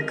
Hello 0.00 0.08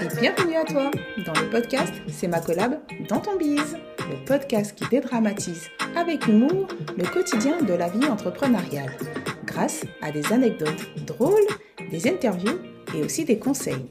et 0.00 0.20
bienvenue 0.20 0.54
à 0.56 0.64
toi 0.64 0.92
dans 1.26 1.32
le 1.32 1.50
podcast 1.50 1.92
C'est 2.06 2.28
ma 2.28 2.38
collab 2.38 2.78
dans 3.08 3.18
ton 3.18 3.36
bise, 3.36 3.76
le 3.98 4.24
podcast 4.24 4.76
qui 4.76 4.88
dédramatise 4.88 5.70
avec 5.96 6.28
humour 6.28 6.68
le 6.96 7.04
quotidien 7.04 7.60
de 7.60 7.74
la 7.74 7.88
vie 7.88 8.06
entrepreneuriale 8.06 8.96
grâce 9.44 9.84
à 10.02 10.12
des 10.12 10.32
anecdotes 10.32 10.86
drôles, 11.04 11.48
des 11.90 12.06
interviews 12.06 12.60
et 12.94 13.02
aussi 13.02 13.24
des 13.24 13.40
conseils. 13.40 13.86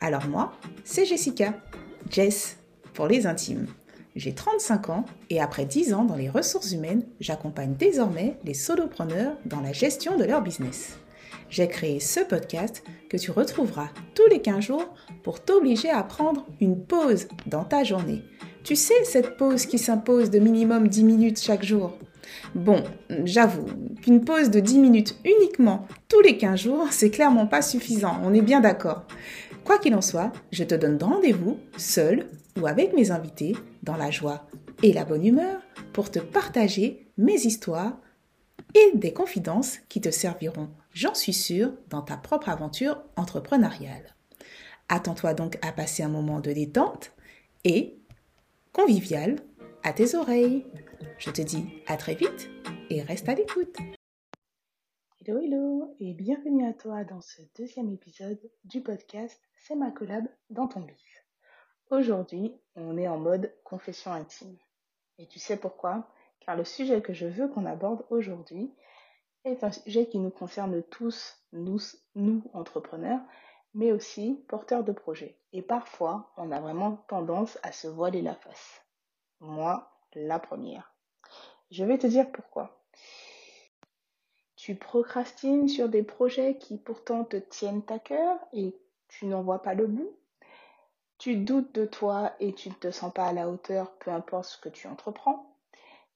Alors 0.00 0.28
moi, 0.28 0.52
c'est 0.84 1.04
Jessica, 1.04 1.54
Jess 2.10 2.58
pour 2.92 3.08
les 3.08 3.26
intimes. 3.26 3.66
J'ai 4.16 4.32
35 4.32 4.90
ans 4.90 5.04
et 5.28 5.40
après 5.40 5.64
10 5.64 5.92
ans 5.92 6.04
dans 6.04 6.14
les 6.14 6.28
ressources 6.28 6.70
humaines, 6.70 7.04
j'accompagne 7.18 7.74
désormais 7.74 8.38
les 8.44 8.54
solopreneurs 8.54 9.36
dans 9.44 9.60
la 9.60 9.72
gestion 9.72 10.16
de 10.16 10.22
leur 10.22 10.40
business. 10.40 10.98
J'ai 11.50 11.66
créé 11.66 11.98
ce 11.98 12.20
podcast 12.20 12.84
que 13.10 13.16
tu 13.16 13.32
retrouveras 13.32 13.88
tous 14.14 14.26
les 14.30 14.40
15 14.40 14.60
jours 14.60 14.94
pour 15.24 15.40
t'obliger 15.40 15.90
à 15.90 16.04
prendre 16.04 16.46
une 16.60 16.84
pause 16.84 17.26
dans 17.46 17.64
ta 17.64 17.82
journée. 17.82 18.22
Tu 18.62 18.76
sais, 18.76 19.02
cette 19.02 19.36
pause 19.36 19.66
qui 19.66 19.78
s'impose 19.78 20.30
de 20.30 20.38
minimum 20.38 20.86
10 20.86 21.02
minutes 21.02 21.40
chaque 21.40 21.64
jour? 21.64 21.98
Bon, 22.54 22.84
j'avoue 23.24 23.66
qu'une 24.00 24.24
pause 24.24 24.48
de 24.48 24.60
10 24.60 24.78
minutes 24.78 25.18
uniquement 25.24 25.88
tous 26.08 26.20
les 26.20 26.38
15 26.38 26.60
jours, 26.60 26.86
c'est 26.92 27.10
clairement 27.10 27.48
pas 27.48 27.62
suffisant, 27.62 28.20
on 28.22 28.32
est 28.32 28.42
bien 28.42 28.60
d'accord. 28.60 29.06
Quoi 29.64 29.78
qu'il 29.78 29.94
en 29.96 30.02
soit, 30.02 30.32
je 30.52 30.62
te 30.62 30.74
donne 30.74 31.02
rendez-vous, 31.02 31.58
seul 31.76 32.26
ou 32.60 32.66
avec 32.66 32.94
mes 32.94 33.10
invités, 33.10 33.56
dans 33.82 33.96
la 33.96 34.10
joie 34.10 34.46
et 34.82 34.92
la 34.92 35.04
bonne 35.04 35.24
humeur, 35.24 35.60
pour 35.92 36.10
te 36.10 36.18
partager 36.18 37.06
mes 37.16 37.34
histoires 37.34 37.98
et 38.74 38.96
des 38.96 39.12
confidences 39.12 39.78
qui 39.88 40.00
te 40.00 40.10
serviront, 40.10 40.68
j'en 40.92 41.14
suis 41.14 41.32
sûre, 41.32 41.72
dans 41.88 42.02
ta 42.02 42.16
propre 42.16 42.48
aventure 42.48 43.02
entrepreneuriale. 43.16 44.14
Attends-toi 44.88 45.34
donc 45.34 45.58
à 45.62 45.72
passer 45.72 46.02
un 46.02 46.08
moment 46.08 46.40
de 46.40 46.52
détente 46.52 47.12
et 47.64 47.96
convivial 48.72 49.36
à 49.82 49.92
tes 49.92 50.14
oreilles. 50.14 50.66
Je 51.18 51.30
te 51.30 51.42
dis 51.42 51.66
à 51.86 51.96
très 51.96 52.14
vite 52.14 52.50
et 52.90 53.02
reste 53.02 53.28
à 53.28 53.34
l'écoute. 53.34 53.76
Hello 55.20 55.40
hello 55.40 55.96
et 56.00 56.12
bienvenue 56.12 56.66
à 56.66 56.74
toi 56.74 57.04
dans 57.04 57.22
ce 57.22 57.40
deuxième 57.56 57.90
épisode 57.90 58.40
du 58.64 58.82
podcast 58.82 59.40
C'est 59.56 59.76
ma 59.76 59.90
collab 59.90 60.24
dans 60.50 60.68
ton 60.68 60.80
bif. 60.80 61.13
Aujourd'hui, 61.90 62.54
on 62.76 62.96
est 62.96 63.08
en 63.08 63.18
mode 63.18 63.52
confession 63.62 64.12
intime. 64.12 64.56
Et 65.18 65.26
tu 65.26 65.38
sais 65.38 65.56
pourquoi? 65.56 66.08
Car 66.40 66.56
le 66.56 66.64
sujet 66.64 67.02
que 67.02 67.12
je 67.12 67.26
veux 67.26 67.48
qu'on 67.48 67.66
aborde 67.66 68.04
aujourd'hui 68.10 68.72
est 69.44 69.62
un 69.62 69.70
sujet 69.70 70.06
qui 70.06 70.18
nous 70.18 70.30
concerne 70.30 70.82
tous, 70.84 71.38
nous, 71.52 71.78
nous 72.14 72.42
entrepreneurs, 72.52 73.20
mais 73.74 73.92
aussi 73.92 74.44
porteurs 74.48 74.84
de 74.84 74.92
projets. 74.92 75.38
Et 75.52 75.62
parfois, 75.62 76.32
on 76.36 76.50
a 76.50 76.60
vraiment 76.60 76.96
tendance 77.08 77.58
à 77.62 77.70
se 77.70 77.86
voiler 77.86 78.22
la 78.22 78.34
face. 78.34 78.82
Moi, 79.40 79.90
la 80.14 80.38
première. 80.38 80.94
Je 81.70 81.84
vais 81.84 81.98
te 81.98 82.06
dire 82.06 82.30
pourquoi. 82.32 82.84
Tu 84.56 84.74
procrastines 84.74 85.68
sur 85.68 85.88
des 85.88 86.02
projets 86.02 86.56
qui 86.56 86.78
pourtant 86.78 87.24
te 87.24 87.36
tiennent 87.36 87.82
à 87.88 87.98
cœur 87.98 88.38
et 88.52 88.74
tu 89.08 89.26
n'en 89.26 89.42
vois 89.42 89.60
pas 89.60 89.74
le 89.74 89.86
bout. 89.86 90.16
Tu 91.24 91.36
doutes 91.36 91.74
de 91.74 91.86
toi 91.86 92.34
et 92.38 92.52
tu 92.52 92.68
ne 92.68 92.74
te 92.74 92.90
sens 92.90 93.10
pas 93.10 93.24
à 93.24 93.32
la 93.32 93.48
hauteur, 93.48 93.96
peu 93.96 94.10
importe 94.10 94.44
ce 94.44 94.58
que 94.58 94.68
tu 94.68 94.88
entreprends. 94.88 95.56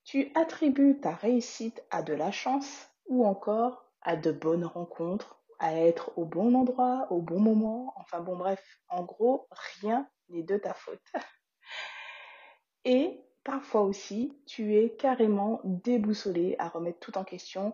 Tu 0.05 0.31
attribues 0.34 1.00
ta 1.00 1.12
réussite 1.12 1.83
à 1.91 2.03
de 2.03 2.12
la 2.12 2.31
chance 2.31 2.91
ou 3.06 3.25
encore 3.25 3.87
à 4.03 4.17
de 4.17 4.31
bonnes 4.31 4.67
rencontres, 4.67 5.41
à 5.61 5.75
être 5.75 6.12
au 6.19 6.27
bon 6.27 6.55
endroit, 6.55 7.06
au 7.09 7.22
bon 7.22 7.41
moment. 7.41 7.94
Enfin 7.97 8.21
bon, 8.21 8.37
bref, 8.37 8.62
en 8.91 9.03
gros, 9.03 9.49
rien 9.81 10.06
n'est 10.28 10.43
de 10.43 10.59
ta 10.59 10.75
faute. 10.75 11.00
Et 12.84 13.19
parfois 13.44 13.81
aussi, 13.81 14.38
tu 14.44 14.77
es 14.77 14.94
carrément 14.94 15.62
déboussolé 15.65 16.54
à 16.59 16.69
remettre 16.69 17.00
tout 17.00 17.16
en 17.16 17.25
question 17.25 17.72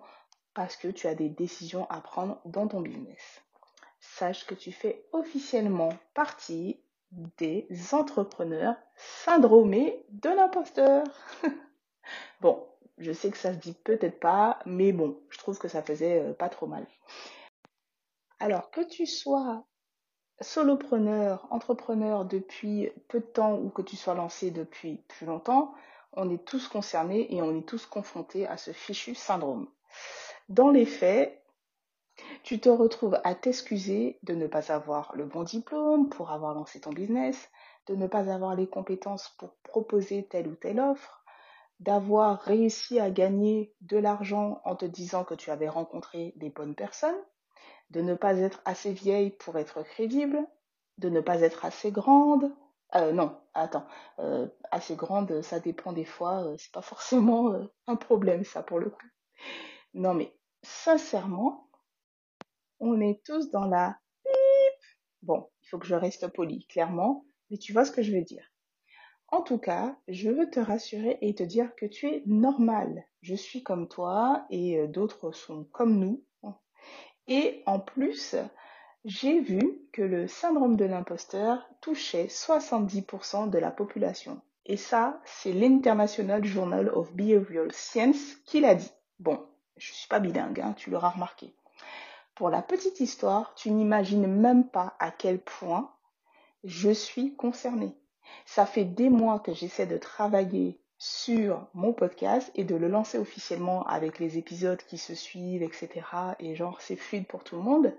parce 0.54 0.76
que 0.76 0.86
tu 0.86 1.09
as 1.09 1.16
des 1.16 1.30
décisions 1.30 1.91
à 1.91 2.00
prendre 2.00 2.41
dans 2.44 2.69
ton 2.69 2.80
business. 2.80 3.42
Sache 3.98 4.47
que 4.47 4.54
tu 4.54 4.70
fais 4.70 5.04
officiellement 5.10 5.88
partie 6.14 6.78
des 7.38 7.69
entrepreneurs 7.92 8.76
syndromés 8.97 10.04
de 10.10 10.30
l'imposteur. 10.30 11.04
bon, 12.41 12.66
je 12.98 13.12
sais 13.12 13.30
que 13.30 13.36
ça 13.36 13.52
se 13.52 13.58
dit 13.58 13.75
peut-être 13.84 14.20
pas, 14.20 14.58
mais 14.66 14.92
bon, 14.92 15.19
je 15.30 15.38
trouve 15.38 15.58
que 15.58 15.69
ça 15.69 15.82
faisait 15.82 16.20
euh, 16.20 16.32
pas 16.32 16.48
trop 16.48 16.66
mal. 16.66 16.86
Alors 18.41 18.70
que 18.70 18.82
tu 18.82 19.06
sois 19.06 19.64
solopreneur, 20.41 21.47
entrepreneur 21.50 22.24
depuis 22.24 22.91
peu 23.08 23.20
de 23.20 23.26
temps 23.26 23.58
ou 23.58 23.70
que 23.70 23.82
tu 23.82 23.97
sois 23.97 24.14
lancé 24.14 24.50
depuis 24.50 25.04
plus 25.08 25.26
longtemps, 25.26 25.74
on 26.12 26.30
est 26.30 26.44
tous 26.44 26.69
concernés 26.69 27.32
et 27.34 27.42
on 27.42 27.56
est 27.56 27.66
tous 27.66 27.86
confrontés 27.86 28.47
à 28.47 28.56
ce 28.56 28.72
fichu 28.72 29.14
syndrome. 29.14 29.69
Dans 30.48 30.70
les 30.70 30.86
faits, 30.86 31.44
tu 32.44 32.60
te 32.60 32.69
retrouves 32.69 33.19
à 33.25 33.34
t'excuser 33.34 34.19
de 34.22 34.34
ne 34.34 34.47
pas 34.47 34.71
avoir 34.71 35.16
le 35.16 35.25
bon 35.25 35.43
diplôme 35.43 36.10
pour 36.10 36.31
avoir 36.31 36.55
lancé 36.55 36.78
ton 36.78 36.91
business, 36.91 37.50
de 37.87 37.94
ne 37.94 38.06
pas 38.06 38.31
avoir 38.31 38.55
les 38.55 38.69
compétences 38.69 39.34
pour 39.38 39.56
proposer 39.62 40.28
telle 40.28 40.49
ou 40.49 40.54
telle 40.54 40.78
offre, 40.78 41.25
d'avoir 41.81 42.41
réussi 42.43 43.00
à 43.00 43.10
gagner 43.10 43.75
de 43.81 43.97
l'argent 43.97 44.60
en 44.65 44.77
te 44.77 44.84
disant 44.84 45.25
que 45.25 45.34
tu 45.34 45.50
avais 45.50 45.71
rencontré 45.71 46.34
des 46.37 46.50
bonnes 46.50 46.75
personnes, 46.75 47.19
de 47.91 48.03
ne 48.03 48.15
pas 48.15 48.37
être 48.37 48.60
assez 48.66 48.93
vieille 48.93 49.31
pour 49.31 49.56
être 49.56 49.83
crédible, 49.83 50.47
de 50.99 51.09
ne 51.09 51.21
pas 51.21 51.41
être 51.41 51.65
assez 51.65 51.91
grande. 51.93 52.54
Euh, 52.94 53.12
non, 53.12 53.38
attends, 53.54 53.87
euh, 54.19 54.47
assez 54.71 54.97
grande, 54.97 55.41
ça 55.41 55.60
dépend 55.60 55.94
des 55.94 56.04
fois, 56.04 56.44
euh, 56.44 56.56
c'est 56.59 56.72
pas 56.72 56.83
forcément 56.83 57.54
euh, 57.54 57.65
un 57.87 57.97
problème 57.97 58.44
ça 58.44 58.62
pour 58.62 58.78
le 58.78 58.91
coup. 58.91 59.06
Non 59.94 60.12
mais 60.12 60.37
sincèrement, 60.62 61.71
on 62.80 63.00
est 63.00 63.22
tous 63.24 63.50
dans 63.50 63.66
la 63.66 63.96
Bon, 65.22 65.48
il 65.62 65.68
faut 65.68 65.78
que 65.78 65.86
je 65.86 65.94
reste 65.94 66.28
poli, 66.28 66.66
clairement, 66.66 67.24
mais 67.50 67.56
tu 67.56 67.72
vois 67.72 67.86
ce 67.86 67.92
que 67.92 68.02
je 68.02 68.12
veux 68.12 68.22
dire. 68.22 68.44
En 69.28 69.40
tout 69.40 69.58
cas, 69.58 69.96
je 70.06 70.28
veux 70.28 70.50
te 70.50 70.60
rassurer 70.60 71.16
et 71.22 71.34
te 71.34 71.42
dire 71.42 71.74
que 71.76 71.86
tu 71.86 72.06
es 72.08 72.22
normal. 72.26 73.06
Je 73.22 73.34
suis 73.34 73.62
comme 73.62 73.88
toi 73.88 74.46
et 74.50 74.78
euh, 74.78 74.86
d'autres 74.86 75.32
sont 75.32 75.64
comme 75.72 75.98
nous. 75.98 76.22
Et 77.26 77.62
en 77.64 77.80
plus, 77.80 78.36
j'ai 79.06 79.41
vu 79.41 79.80
que 79.92 80.02
le 80.02 80.28
syndrome 80.28 80.76
de 80.76 80.84
l'imposteur 80.84 81.66
touchait 81.80 82.26
70% 82.26 83.48
de 83.48 83.58
la 83.58 83.70
population. 83.70 84.42
Et 84.66 84.76
ça, 84.76 85.20
c'est 85.24 85.52
l'International 85.52 86.44
Journal 86.44 86.91
of 86.91 87.14
Behavioral 87.14 87.72
Science 87.72 88.36
qui 88.44 88.60
l'a 88.60 88.74
dit. 88.74 88.92
Bon, 89.18 89.46
je 89.78 89.91
suis 89.92 90.08
pas 90.08 90.20
bilingue, 90.20 90.60
hein, 90.60 90.74
tu 90.76 90.91
l'auras 90.91 91.10
remarqué. 91.10 91.54
Pour 92.34 92.50
la 92.50 92.62
petite 92.62 92.99
histoire, 92.99 93.55
tu 93.55 93.71
n'imagines 93.71 94.27
même 94.27 94.69
pas 94.69 94.97
à 94.99 95.11
quel 95.12 95.41
point 95.41 95.95
je 96.65 96.91
suis 96.91 97.37
concernée. 97.37 97.97
Ça 98.45 98.67
fait 98.67 98.84
des 98.84 99.09
mois 99.09 99.39
que 99.39 99.55
j'essaie 99.55 99.87
de 99.87 99.99
travailler 99.99 100.81
sur 100.99 101.69
mon 101.75 101.93
podcast 101.93 102.50
et 102.55 102.65
de 102.65 102.75
le 102.75 102.89
lancer 102.89 103.19
officiellement 103.19 103.87
avec 103.87 104.19
les 104.19 104.39
épisodes 104.39 104.83
qui 104.89 104.99
se 104.99 105.15
suivent, 105.15 105.62
etc. 105.62 105.89
Et 106.41 106.56
genre, 106.56 106.81
c'est 106.81 106.97
fluide 106.97 107.27
pour 107.27 107.45
tout 107.45 107.56
le 107.56 107.62
monde 107.62 107.95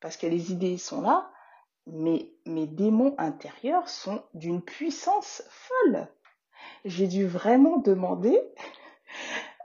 parce 0.00 0.16
que 0.16 0.26
les 0.26 0.52
idées 0.52 0.78
sont 0.78 1.00
là, 1.00 1.30
mais 1.86 2.30
mes 2.46 2.66
démons 2.66 3.14
intérieurs 3.18 3.88
sont 3.88 4.22
d'une 4.34 4.62
puissance 4.62 5.42
folle. 5.48 6.08
J'ai 6.84 7.08
dû 7.08 7.26
vraiment 7.26 7.78
demander 7.78 8.38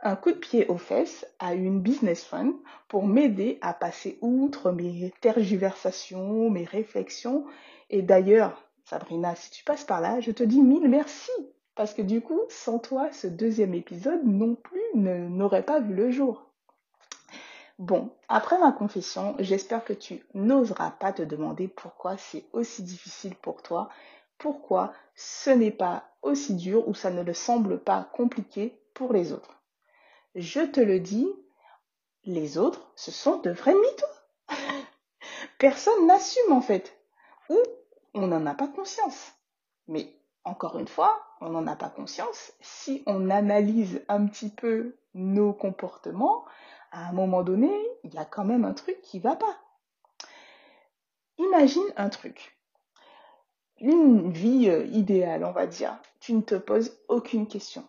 un 0.02 0.16
coup 0.16 0.32
de 0.32 0.38
pied 0.38 0.68
aux 0.68 0.78
fesses 0.78 1.26
à 1.40 1.54
une 1.54 1.82
business 1.82 2.24
friend 2.24 2.54
pour 2.88 3.06
m'aider 3.06 3.58
à 3.62 3.74
passer 3.74 4.18
outre 4.22 4.72
mes 4.72 5.12
tergiversations, 5.22 6.50
mes 6.50 6.64
réflexions. 6.64 7.46
Et 7.90 8.02
d'ailleurs, 8.02 8.64
Sabrina, 8.86 9.36
si 9.36 9.52
tu 9.52 9.64
passes 9.64 9.84
par 9.84 10.02
là, 10.02 10.20
je 10.22 10.32
te 10.32 10.44
dis 10.44 10.62
mille 10.62 10.88
merci. 10.88 11.32
Parce 11.76 11.94
que 11.94 12.02
du 12.02 12.22
coup, 12.22 12.42
sans 12.50 12.80
toi, 12.80 13.10
ce 13.12 13.28
deuxième 13.28 13.74
épisode 13.74 14.26
non 14.26 14.56
plus 14.56 14.82
n'aurait 14.96 15.64
pas 15.64 15.80
vu 15.80 15.94
le 15.94 16.12
jour. 16.12 16.46
Bon, 17.78 18.12
après 18.28 18.60
ma 18.60 18.74
confession, 18.74 19.36
j'espère 19.40 19.86
que 19.86 19.94
tu 19.94 20.26
n'oseras 20.34 20.92
pas 20.92 21.14
te 21.14 21.22
demander 21.22 21.70
pourquoi 21.70 22.18
c'est 22.18 22.44
aussi 22.52 22.84
difficile 22.84 23.36
pour 23.36 23.62
toi, 23.62 23.88
pourquoi 24.38 24.92
ce 25.16 25.50
n'est 25.50 25.72
pas 25.72 26.04
aussi 26.22 26.56
dur 26.56 26.86
ou 26.90 26.94
ça 26.94 27.12
ne 27.12 27.24
le 27.24 27.34
semble 27.34 27.80
pas 27.80 28.10
compliqué 28.12 28.78
pour 28.94 29.14
les 29.14 29.32
autres 29.32 29.59
je 30.40 30.62
te 30.62 30.80
le 30.80 31.00
dis, 31.00 31.28
les 32.24 32.58
autres, 32.58 32.92
ce 32.96 33.12
sont 33.12 33.38
de 33.38 33.52
vrais 33.52 33.74
mythos. 33.74 34.48
Personne 35.60 36.08
n'assume 36.08 36.52
en 36.52 36.62
fait. 36.62 36.98
Ou 37.50 37.58
on 38.14 38.28
n'en 38.28 38.46
a 38.46 38.54
pas 38.54 38.68
conscience. 38.68 39.34
Mais 39.88 40.14
encore 40.46 40.80
une 40.80 40.88
fois, 40.88 41.22
on 41.42 41.50
n'en 41.50 41.68
a 41.68 41.76
pas 41.76 41.90
conscience. 41.90 42.54
Si 42.62 43.04
on 43.06 43.30
analyse 43.30 44.04
un 44.08 44.26
petit 44.28 44.50
peu 44.50 44.96
nos 45.14 45.54
comportements, 45.54 46.46
à 46.92 47.10
un 47.10 47.12
moment 47.12 47.44
donné, 47.44 47.72
il 48.04 48.14
y 48.14 48.18
a 48.18 48.26
quand 48.26 48.46
même 48.46 48.66
un 48.66 48.74
truc 48.74 49.02
qui 49.02 49.20
va 49.20 49.36
pas. 49.36 49.58
Imagine 51.38 51.94
un 51.98 52.10
truc. 52.10 52.58
Une 53.80 54.32
vie 54.32 54.70
euh, 54.70 54.86
idéale, 54.86 55.46
on 55.46 55.52
va 55.52 55.68
dire. 55.68 55.98
Tu 56.20 56.34
ne 56.34 56.42
te 56.42 56.56
poses 56.56 56.98
aucune 57.08 57.48
question. 57.48 57.88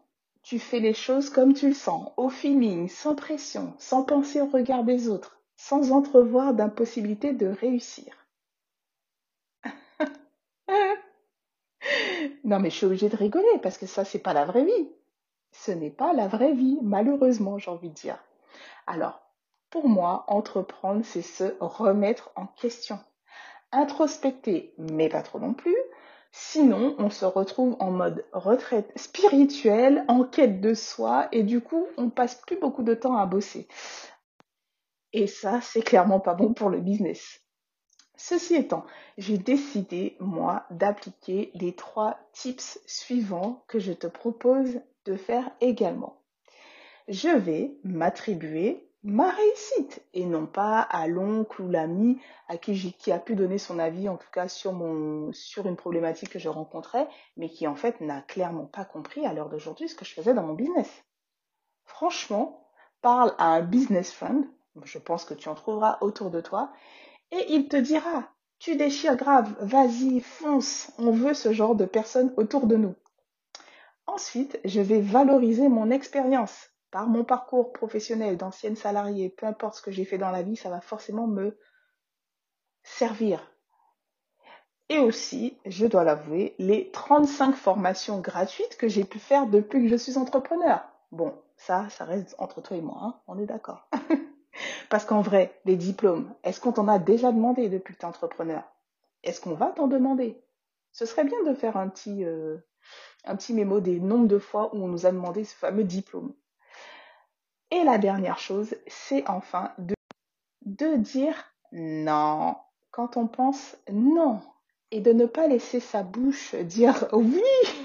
Tu 0.51 0.59
fais 0.59 0.81
les 0.81 0.95
choses 0.95 1.31
comme 1.31 1.55
tu 1.55 1.69
le 1.69 1.75
sens, 1.75 2.11
au 2.17 2.29
feeling, 2.29 2.89
sans 2.89 3.15
pression, 3.15 3.73
sans 3.79 4.03
penser 4.03 4.41
au 4.41 4.47
regard 4.47 4.83
des 4.83 5.09
autres, 5.09 5.39
sans 5.57 5.93
entrevoir 5.93 6.55
d'impossibilité 6.55 7.33
de 7.33 7.47
réussir. 7.47 8.27
non 12.43 12.59
mais 12.59 12.69
je 12.69 12.75
suis 12.75 12.87
obligée 12.87 13.09
de 13.09 13.17
rigoler 13.17 13.61
parce 13.63 13.79
que 13.79 13.87
ça 13.87 14.05
c'est 14.05 14.19
pas 14.19 14.33
la 14.33 14.45
vraie 14.45 14.65
vie. 14.65 14.89
Ce 15.53 15.71
n'est 15.71 15.89
pas 15.89 16.13
la 16.13 16.27
vraie 16.27 16.53
vie, 16.53 16.81
malheureusement, 16.83 17.59
j'ai 17.59 17.71
envie 17.71 17.91
de 17.91 17.95
dire. 17.95 18.19
Alors, 18.89 19.23
pour 19.71 19.89
moi, 19.89 20.25
entreprendre, 20.27 21.05
c'est 21.05 21.23
se 21.23 21.55
remettre 21.61 22.33
en 22.35 22.49
question. 22.49 22.99
Introspecter, 23.71 24.75
mais 24.79 25.09
pas 25.09 25.23
trop 25.23 25.39
non 25.39 25.55
plus. 25.55 25.77
Sinon, 26.33 26.95
on 26.99 27.11
se 27.11 27.25
retrouve 27.25 27.77
en 27.81 27.91
mode 27.91 28.25
retraite 28.33 28.93
spirituelle, 28.97 30.05
en 30.09 30.25
quête 30.25 30.61
de 30.61 30.75
soi, 30.75 31.29
et 31.33 31.43
du 31.43 31.61
coup, 31.61 31.87
on 31.97 32.11
passe 32.11 32.37
plus 32.37 32.59
beaucoup 32.59 32.83
de 32.83 32.95
temps 32.95 33.17
à 33.17 33.27
bosser. 33.27 33.67
Et 35.13 35.27
ça, 35.27 35.61
c'est 35.61 35.83
clairement 35.83 36.21
pas 36.21 36.35
bon 36.35 36.55
pour 36.55 36.71
le 36.71 36.81
business. 36.81 37.41
Ceci 38.17 38.55
étant, 38.55 38.85
j'ai 39.17 39.39
décidé, 39.39 40.17
moi, 40.21 40.67
d'appliquer 40.71 41.51
les 41.55 41.75
trois 41.75 42.19
tips 42.33 42.79
suivants 42.87 43.65
que 43.67 43.79
je 43.79 43.93
te 43.93 44.07
propose 44.07 44.81
de 45.07 45.17
faire 45.17 45.51
également. 45.61 46.23
Je 47.09 47.31
vais 47.31 47.77
m'attribuer 47.83 48.90
ma 49.03 49.31
réussite 49.31 50.03
et 50.13 50.27
non 50.27 50.47
pas 50.47 50.81
à 50.81 51.07
l'oncle 51.07 51.63
ou 51.63 51.71
l'ami 51.71 52.21
à 52.49 52.59
qui, 52.59 52.93
qui 52.93 53.13
a 53.13 53.19
pu 53.19 53.35
donner 53.35 53.59
son 53.59 53.79
avis 53.79 54.09
en 54.09 54.17
tout 54.17 54.31
cas 54.31 54.49
sur 54.49 54.73
mon 54.73 55.33
sur 55.33 55.67
une 55.67 55.77
problématique 55.77 56.31
que 56.31 56.39
je 56.39 56.49
rencontrais 56.49 57.09
mais 57.37 57.49
qui 57.49 57.67
en 57.67 57.77
fait 57.77 58.01
n'a 58.01 58.21
clairement 58.21 58.67
pas 58.67 58.85
compris 58.85 59.25
à 59.25 59.33
l'heure 59.33 59.49
d'aujourd'hui 59.49 59.89
ce 59.89 59.95
que 59.95 60.05
je 60.05 60.13
faisais 60.13 60.35
dans 60.35 60.43
mon 60.43 60.55
business. 60.55 61.05
Franchement, 61.85 62.69
parle 63.01 63.35
à 63.39 63.47
un 63.47 63.63
business 63.63 64.13
friend, 64.13 64.47
je 64.85 64.99
pense 64.99 65.25
que 65.25 65.35
tu 65.35 65.49
en 65.49 65.55
trouveras 65.55 65.99
autour 66.03 66.31
de 66.31 66.41
toi 66.41 66.73
et 67.31 67.53
il 67.55 67.69
te 67.69 67.77
dira 67.77 68.29
tu 68.61 68.77
déchires 68.77 69.17
grave, 69.17 69.57
vas-y, 69.61 70.21
fonce, 70.21 70.93
on 70.99 71.13
veut 71.13 71.33
ce 71.33 71.55
genre 71.55 71.75
de 71.75 71.87
personnes 71.87 72.33
autour 72.37 72.67
de 72.67 72.77
nous. 72.77 72.95
Ensuite, 74.07 74.61
je 74.67 74.83
vais 74.83 75.01
valoriser 75.01 75.69
mon 75.71 75.91
expérience. 75.91 76.70
Par 76.91 77.07
mon 77.07 77.25
parcours 77.25 77.73
professionnel 77.73 78.37
d'ancienne 78.37 78.77
salariée, 78.77 79.31
peu 79.31 79.47
importe 79.47 79.77
ce 79.77 79.83
que 79.83 79.93
j'ai 79.93 80.05
fait 80.05 80.19
dans 80.19 80.31
la 80.31 80.43
vie, 80.43 80.57
ça 80.57 80.71
va 80.71 80.81
forcément 80.81 81.27
me 81.27 81.57
servir. 82.83 83.41
Et 84.89 84.99
aussi, 84.99 85.57
je 85.67 85.87
dois 85.87 86.03
l'avouer, 86.03 86.57
les 86.59 86.91
35 86.91 87.55
formations 87.55 88.19
gratuites 88.21 88.77
que 88.77 88.89
j'ai 88.89 89.05
pu 89.05 89.21
faire 89.21 89.47
depuis 89.47 89.85
que 89.85 89.89
je 89.89 89.95
suis 89.95 90.19
entrepreneur. 90.19 90.83
Bon, 91.13 91.33
ça, 91.57 91.89
ça 91.91 92.05
reste 92.05 92.35
entre 92.39 92.61
toi 92.61 92.77
et 92.77 92.81
moi, 92.81 92.99
hein, 93.01 93.21
on 93.29 93.39
est 93.39 93.47
d'accord. 93.47 93.89
Parce 94.91 95.05
qu'en 95.05 95.21
vrai, 95.21 95.61
les 95.65 95.77
diplômes, 95.77 96.35
est-ce 96.43 96.61
qu'on 96.61 96.73
t'en 96.73 96.89
a 96.89 96.99
déjà 96.99 97.31
demandé 97.31 97.69
depuis 97.69 97.95
que 97.95 98.01
tu 98.01 98.05
es 98.05 98.09
entrepreneur? 98.09 98.65
Est-ce 99.23 99.41
qu'on 99.41 99.55
va 99.55 99.67
t'en 99.67 99.87
demander? 99.87 100.43
Ce 100.91 101.07
serait 101.07 101.25
bien 101.25 101.41
de 101.45 101.55
faire 101.55 101.77
un 101.77 101.89
petit, 101.89 102.25
euh, 102.25 102.59
un 103.25 103.37
petit 103.37 103.55
mémo 103.55 103.79
des 103.79 104.01
nombres 104.01 104.27
de 104.27 104.39
fois 104.41 104.75
où 104.75 104.83
on 104.83 104.89
nous 104.89 105.07
a 105.07 105.13
demandé 105.13 105.45
ce 105.45 105.55
fameux 105.55 105.85
diplôme. 105.85 106.35
Et 107.71 107.85
la 107.85 107.99
dernière 107.99 108.39
chose, 108.39 108.75
c'est 108.87 109.29
enfin 109.29 109.73
de, 109.79 109.95
dire 110.97 111.55
non 111.73 112.57
quand 112.91 113.17
on 113.17 113.27
pense 113.27 113.77
non 113.93 114.41
et 114.91 115.01
de 115.01 115.13
ne 115.13 115.27
pas 115.27 115.47
laisser 115.47 115.79
sa 115.79 116.03
bouche 116.03 116.55
dire 116.57 117.09
oui. 117.13 117.43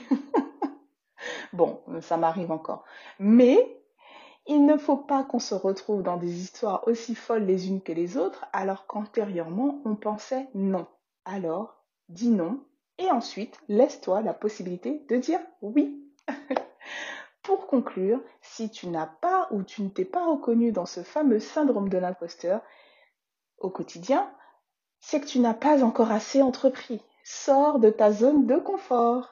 bon, 1.54 1.80
ça 2.02 2.18
m'arrive 2.18 2.52
encore. 2.52 2.84
Mais 3.20 3.80
il 4.48 4.66
ne 4.66 4.78
faut 4.78 4.98
pas 4.98 5.24
qu'on 5.24 5.40
se 5.40 5.56
retrouve 5.56 6.02
dans 6.02 6.18
des 6.18 6.42
histoires 6.42 6.88
aussi 6.88 7.14
folles 7.14 7.46
les 7.46 7.68
unes 7.68 7.81
que 7.81 7.92
les 7.92 8.18
autres 8.18 8.46
alors 8.54 8.88
qu'antérieurement 8.88 9.81
on 9.86 9.96
pensait 9.96 10.48
non. 10.56 10.88
Alors, 11.26 11.84
dis 12.10 12.30
non 12.30 12.60
et 12.98 13.12
ensuite, 13.12 13.60
laisse-toi 13.68 14.22
la 14.22 14.34
possibilité 14.34 15.06
de 15.10 15.18
dire 15.18 15.40
oui. 15.62 16.02
Pour 17.45 17.68
conclure, 17.68 18.19
si 18.42 18.71
tu 18.71 18.88
n'as 18.88 19.06
pas 19.06 19.47
ou 19.51 19.62
tu 19.62 19.83
ne 19.83 19.89
t'es 19.89 20.06
pas 20.06 20.25
reconnu 20.25 20.71
dans 20.71 20.88
ce 20.88 21.03
fameux 21.03 21.39
syndrome 21.39 21.89
de 21.89 21.97
l'imposteur 21.97 22.62
au 23.59 23.69
quotidien, 23.69 24.31
c'est 25.00 25.21
que 25.21 25.27
tu 25.27 25.39
n'as 25.39 25.53
pas 25.53 25.83
encore 25.83 26.12
assez 26.12 26.42
entrepris. 26.42 27.01
Sors 27.24 27.80
de 27.80 27.89
ta 27.89 28.12
zone 28.12 28.47
de 28.47 28.57
confort. 28.57 29.30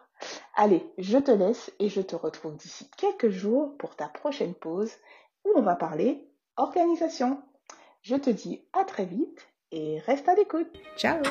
Allez, 0.55 0.85
je 0.97 1.17
te 1.17 1.31
laisse 1.31 1.71
et 1.79 1.89
je 1.89 2.01
te 2.01 2.15
retrouve 2.15 2.55
d'ici 2.55 2.89
quelques 2.97 3.29
jours 3.29 3.75
pour 3.77 3.95
ta 3.95 4.07
prochaine 4.07 4.53
pause 4.53 4.91
où 5.45 5.51
on 5.55 5.61
va 5.61 5.75
parler 5.75 6.29
organisation. 6.55 7.41
Je 8.01 8.15
te 8.15 8.29
dis 8.29 8.63
à 8.73 8.83
très 8.83 9.05
vite 9.05 9.47
et 9.71 9.99
reste 9.99 10.29
à 10.29 10.35
l'écoute. 10.35 10.71
Ciao 10.97 11.21